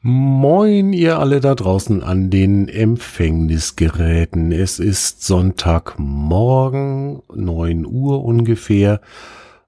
Moin, 0.00 0.92
ihr 0.92 1.18
alle 1.18 1.40
da 1.40 1.56
draußen 1.56 2.04
an 2.04 2.30
den 2.30 2.68
Empfängnisgeräten. 2.68 4.52
Es 4.52 4.78
ist 4.78 5.24
Sonntagmorgen, 5.24 7.20
9 7.34 7.84
Uhr 7.84 8.24
ungefähr. 8.24 9.00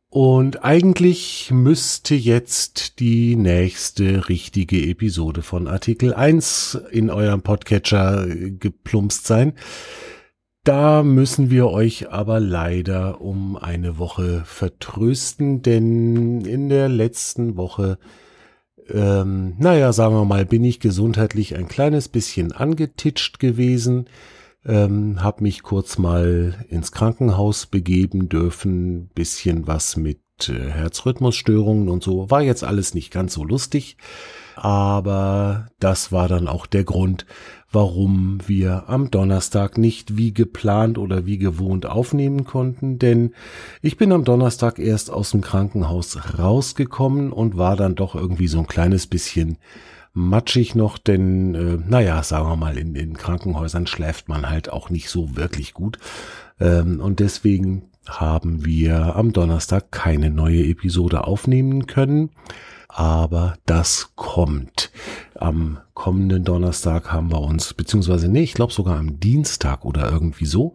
Und 0.09 0.63
eigentlich 0.63 1.51
müsste 1.51 2.15
jetzt 2.15 3.01
die 3.01 3.35
nächste 3.35 4.29
richtige 4.29 4.81
Episode 4.89 5.43
von 5.43 5.67
Artikel 5.67 6.15
1 6.15 6.81
in 6.93 7.11
eurem 7.11 7.43
Podcatcher 7.43 8.29
geplumpst 8.29 9.27
sein. 9.27 9.55
Da 10.63 11.03
müssen 11.03 11.51
wir 11.51 11.71
euch 11.71 12.13
aber 12.13 12.39
leider 12.39 13.21
um 13.21 13.57
eine 13.57 13.99
Woche 13.99 14.43
vertrösten, 14.45 15.63
denn 15.63 16.43
in 16.43 16.69
der 16.69 16.89
letzten 16.89 17.57
Woche 17.57 17.99
ähm, 18.89 19.55
naja, 19.59 19.93
sagen 19.93 20.15
wir 20.15 20.25
mal, 20.25 20.47
bin 20.47 20.65
ich 20.65 20.81
gesundheitlich 20.81 21.57
ein 21.57 21.69
kleines 21.69 22.09
bisschen 22.09 22.53
angetitscht 22.53 23.39
gewesen, 23.39 24.07
ähm, 24.65 25.23
habe 25.23 25.43
mich 25.43 25.63
kurz 25.63 25.99
mal 25.99 26.65
ins 26.69 26.93
Krankenhaus 26.93 27.67
begeben 27.67 28.29
dürfen, 28.29 29.09
bisschen 29.15 29.67
was 29.67 29.97
mit 29.97 30.21
äh, 30.49 30.71
Herzrhythmusstörungen 30.71 31.89
und 31.89 32.03
so, 32.03 32.31
war 32.31 32.43
jetzt 32.43 32.65
alles 32.65 32.95
nicht 32.95 33.11
ganz 33.11 33.35
so 33.35 33.45
lustig, 33.45 33.97
aber 34.61 35.69
das 35.79 36.13
war 36.13 36.29
dann 36.29 36.47
auch 36.47 36.67
der 36.67 36.85
Grund, 36.85 37.25
warum 37.73 38.39
wir 38.47 38.89
am 38.89 39.11
Donnerstag 39.11 39.79
nicht 39.79 40.17
wie 40.17 40.35
geplant 40.35 40.99
oder 40.99 41.25
wie 41.25 41.39
gewohnt 41.39 41.87
aufnehmen 41.87 42.45
konnten, 42.45 42.99
denn 42.99 43.33
ich 43.81 43.97
bin 43.97 44.13
am 44.13 44.25
Donnerstag 44.25 44.79
erst 44.79 45.11
aus 45.11 45.31
dem 45.31 45.41
Krankenhaus 45.41 46.39
rausgekommen 46.39 47.33
und 47.33 47.57
war 47.57 47.77
dann 47.77 47.95
doch 47.95 48.15
irgendwie 48.15 48.49
so 48.49 48.59
ein 48.59 48.67
kleines 48.67 49.07
bisschen 49.07 49.57
matschig 50.13 50.75
noch, 50.75 50.99
denn 50.99 51.55
äh, 51.55 51.79
naja, 51.89 52.23
sagen 52.23 52.49
wir 52.49 52.57
mal, 52.57 52.77
in 52.77 52.95
den 52.95 53.17
Krankenhäusern 53.17 53.87
schläft 53.87 54.29
man 54.29 54.51
halt 54.51 54.71
auch 54.71 54.91
nicht 54.91 55.09
so 55.09 55.37
wirklich 55.37 55.73
gut. 55.73 55.99
Ähm, 56.59 57.01
und 57.01 57.21
deswegen 57.21 57.90
haben 58.09 58.65
wir 58.65 59.17
am 59.17 59.33
Donnerstag 59.33 59.93
keine 59.93 60.31
neue 60.31 60.65
Episode 60.65 61.27
aufnehmen 61.27 61.87
können 61.87 62.31
aber 62.93 63.55
das 63.67 64.13
kommt. 64.17 64.91
Am 65.37 65.79
kommenden 65.95 66.45
Donnerstag 66.45 67.13
haben 67.13 67.31
wir 67.31 67.41
uns, 67.41 67.73
beziehungsweise 67.75 68.29
nee, 68.29 68.43
ich 68.43 68.55
glaube 68.55 68.73
sogar 68.73 68.99
am 68.99 69.21
Dienstag 69.21 69.85
oder 69.85 70.11
irgendwie 70.11 70.47
so, 70.47 70.75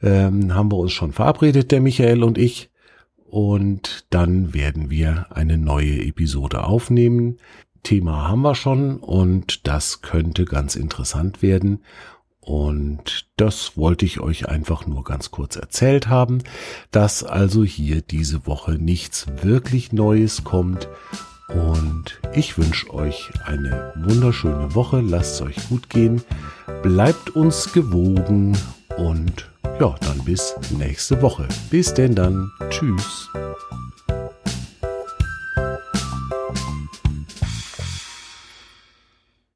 ähm, 0.00 0.54
haben 0.54 0.70
wir 0.70 0.78
uns 0.78 0.92
schon 0.92 1.12
verabredet, 1.12 1.72
der 1.72 1.80
Michael 1.80 2.22
und 2.22 2.38
ich. 2.38 2.70
Und 3.16 4.06
dann 4.10 4.54
werden 4.54 4.88
wir 4.88 5.26
eine 5.30 5.58
neue 5.58 6.02
Episode 6.04 6.64
aufnehmen. 6.64 7.38
Thema 7.82 8.28
haben 8.28 8.42
wir 8.42 8.54
schon 8.54 8.96
und 8.96 9.66
das 9.66 10.00
könnte 10.00 10.44
ganz 10.44 10.76
interessant 10.76 11.42
werden. 11.42 11.82
Und 12.48 13.26
das 13.36 13.76
wollte 13.76 14.06
ich 14.06 14.20
euch 14.20 14.48
einfach 14.48 14.86
nur 14.86 15.04
ganz 15.04 15.30
kurz 15.30 15.56
erzählt 15.56 16.08
haben, 16.08 16.38
dass 16.90 17.22
also 17.22 17.62
hier 17.62 18.00
diese 18.00 18.46
Woche 18.46 18.78
nichts 18.78 19.26
wirklich 19.42 19.92
Neues 19.92 20.44
kommt 20.44 20.88
und 21.48 22.20
ich 22.32 22.56
wünsche 22.56 22.92
euch 22.94 23.30
eine 23.44 23.92
wunderschöne 23.96 24.74
Woche. 24.74 25.02
Lasst 25.02 25.34
es 25.34 25.42
euch 25.42 25.68
gut 25.68 25.90
gehen. 25.90 26.22
Bleibt 26.82 27.36
uns 27.36 27.70
gewogen. 27.74 28.56
Und 28.96 29.50
ja, 29.78 29.94
dann 30.00 30.24
bis 30.24 30.54
nächste 30.70 31.20
Woche. 31.20 31.48
Bis 31.68 31.92
denn 31.92 32.14
dann. 32.14 32.50
Tschüss. 32.70 33.28